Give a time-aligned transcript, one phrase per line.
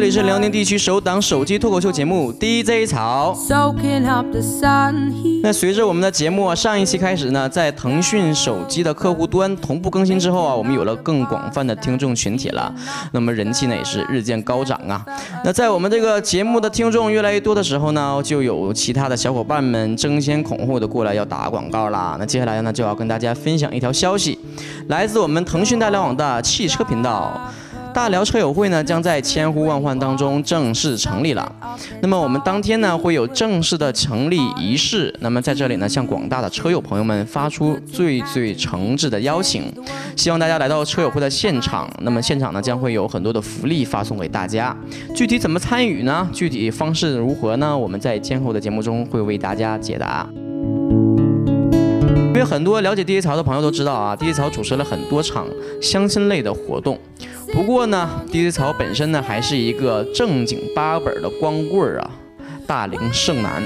[0.00, 3.36] 里是辽宁地区首档手机脱口秀节目 DJ 草。
[5.44, 12.74] 那随着我们的节目啊，上一期开始呢，在腾讯手机的客户端同步更新之后啊，我们有了更广泛的听众群体了，
[13.12, 15.06] 那么人气呢也是日渐高涨啊。
[15.44, 22.16] 那在我们这个节目的听众越来越多的时候呢，就有其他的小伙伴们争先恐后的过来要打广告啦。
[22.18, 24.36] 那接下来呢，就要跟大家分享一条消息，
[24.88, 27.40] 来自我们腾讯大聊网的汽车频道。
[27.96, 31.50] 大聊车友会呢，将在千呼万唤当中正式成立了。
[32.02, 35.12] 那么我们当天呢，会有正式的成立仪式。
[35.20, 39.72] 那么在这里呢，向广大的车友朋友们发出最最诚挚的邀请，
[40.14, 41.90] 希望大家来到车友会的现场。
[42.02, 44.76] 那么现场呢，将会有很多的福利发送给大家。
[45.14, 46.28] 具体怎么参与呢？
[46.34, 47.74] 具体方式如何呢？
[47.74, 50.28] 我们在今后的节目中会为大家解答。
[52.34, 55.46] 因为很多了解第一槽的朋友都知道啊，第一槽主持了很多场
[55.80, 56.98] 相亲类的活动。
[57.56, 62.10] 不过呢，DJ 曹本身呢还是一个正经八本的光棍儿啊，
[62.66, 63.62] 大龄剩男。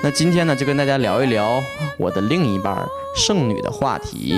[0.00, 1.60] 那今天呢就跟大家聊一聊
[1.98, 4.36] 我的另一半剩女的话题。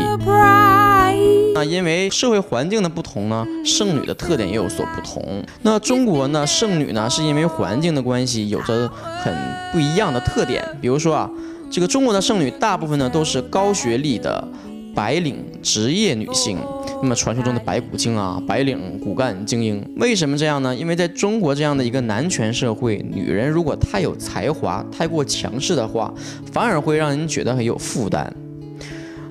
[1.52, 5.44] 那因为社会环境的不同呢，剩女的特点也有所不同。
[5.60, 8.90] 那中国呢，剩女呢是因为环境的关系，有着
[9.22, 9.36] 很
[9.70, 10.66] 不一样的特点。
[10.80, 11.30] 比如说啊，
[11.70, 14.48] 这个中国的剩女大部分呢都是高学历的
[14.94, 16.58] 白领职业女性。
[17.02, 20.74] 那么传说中的白骨精啊，白领骨干精英，为什么这样呢？
[20.74, 26.12] 因为在中国这样的一个男权社会，女人如果太有才华、太过强势的话，
[26.50, 28.34] 反而会让人觉得很有负担。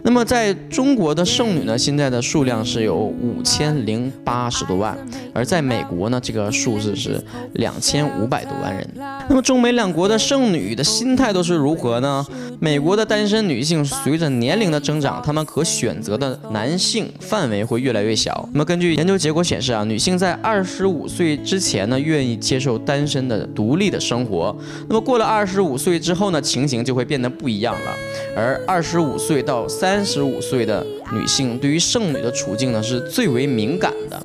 [0.06, 4.98] 那么在中国的剩女呢，现在的数量是有五千零八十多万，
[5.34, 7.24] 而在美国呢，这个数字是
[7.54, 8.88] 两千五百多万人。
[9.30, 12.26] 那么中美两国的剩女的心态都是如何呢？
[12.60, 18.48] 美国的单身女性随着年龄的增长，她们可选择的男性范围会越来越小。
[18.52, 24.56] 那么根据研究结果显示啊，女性在二十五岁之前呢，愿意接受单身的独立的生活。
[24.90, 27.94] 那么过了二十五岁之后呢，情形就会变得不一样了。
[28.36, 34.20] 而二十五岁到三三十五岁的女性对于剩女的处境呢是最为敏感的，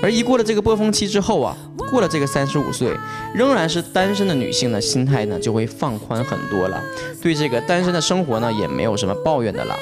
[0.00, 1.56] 而一过了这个波峰期之后啊，
[1.90, 2.96] 过了这个三十五岁，
[3.34, 6.80] 仍然是单身的女性呢，心态呢就会放宽很多了，
[7.20, 9.74] 对这个单身的生活呢也没有什么抱怨的了。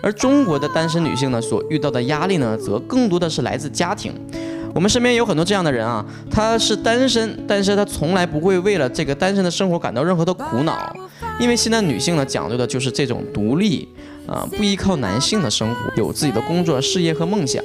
[0.00, 4.14] 而中国的单身女性呢所遇到的压力呢，则更多的是来自家庭。
[4.72, 10.94] 我们身边有很多这样的人啊，她是单身，但是她从来不会为了这个单身的生活感到任何的苦恼，
[11.38, 13.88] 因为现在女性呢讲究的就是这种独立。
[14.28, 17.64] 啊，不依靠男性的生活，有自己的工作、事业和梦想。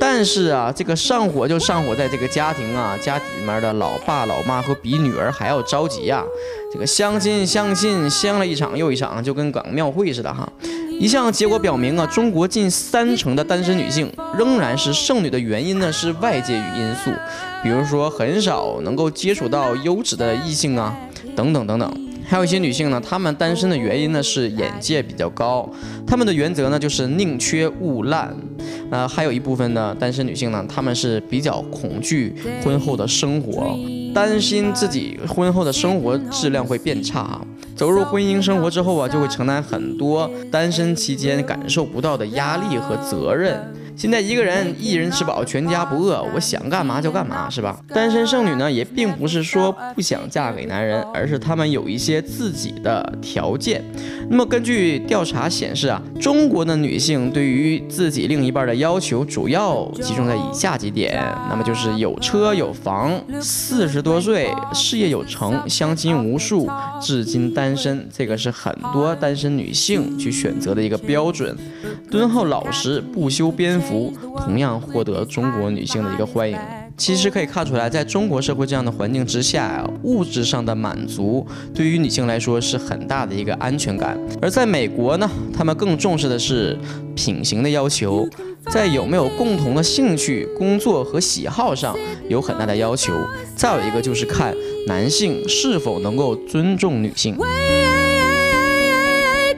[0.00, 6.24] 但是啊，这个上火就上火在这个家庭啊，家里面的老爸老妈和比女儿还要着急呀。
[6.72, 10.52] 这个相亲相亲相了一场又一场，就跟搞庙会似的哈。
[10.98, 17.12] 一项结果表明啊，中国近三成的单身女性仍然是剩女的原因呢，是外界因素，
[17.62, 20.92] 比如说很少能够接触到优质的异性啊，
[21.36, 21.88] 等等等等。
[22.26, 25.68] 还有一些女性呢，她们单身的原因呢是眼界比较高，
[26.06, 28.34] 她们的原则呢就是宁缺毋滥。
[28.90, 33.78] 呃，还有一部分的单身女性呢，她们是比较恐惧婚后的生活，
[34.14, 37.40] 担心自己婚后的生活质量会变差。
[37.76, 43.60] 走入婚姻生活之后啊，就会承担很多单身期间感受不到的压力和责任。
[43.96, 47.78] 现在一个人一人吃饱全家不饿，我想干嘛就干嘛，是吧？
[47.88, 53.82] 单身剩女呢，也并不是说不想嫁给男人，而是她们有一些自己的条件。
[54.28, 66.68] 那么根据调查显示啊，中国的女性对于自己另一半的要求主要集中在以下几点，那么就是有车有房，四十多岁，事业有成，相亲无数，
[67.00, 71.56] 至今单身，这个是很多单身女性去选择的一个标准。
[72.10, 76.58] 敦厚老实，不修边服，同样获得中国女性的一个欢迎。
[76.96, 84.16] 其实可以看出来，在中国社会这样的环境之下呀，物质上的满足对于女性来说是很大的一个安全感。
[84.40, 86.78] 而在美国呢，他们更重视的是
[87.16, 88.24] 品行的要求，
[88.70, 91.96] 在有没有共同的兴趣、工作和喜好上
[92.28, 93.12] 有很大的要求。
[93.56, 94.54] 再有一个就是看
[94.86, 97.36] 男性是否能够尊重女性。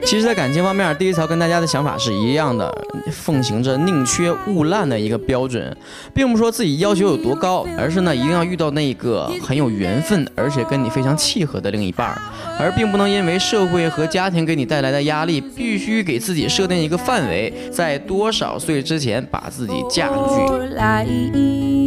[0.07, 2.73] 其实，在感情方面，第一槽跟大家的想法是一样的，
[3.11, 5.75] 奉行着宁缺毋滥的一个标准，
[6.13, 12.17] 并不说自己要求有多高，而是呢，一定要遇到那个很有缘分，而且跟你非常契合的另一半，
[12.57, 21.86] 而并不能因为社会和家庭给你带来的压力，必须给自己设定一个范围，在多少岁之前把自己嫁出去。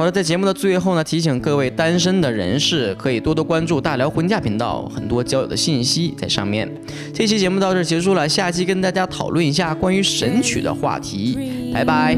[0.00, 6.66] 好了，在节目的最后呢，提醒各位单身的人士可以多多关注大辽婚嫁频道，很多交友的信息在上面。
[7.12, 11.36] 这期节目到这结束了，下期跟大家讨论一下关于神曲的话题，
[11.74, 12.16] 拜拜。